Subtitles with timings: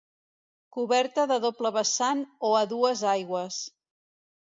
[0.77, 3.59] Coberta de doble vessant o a dues aigües.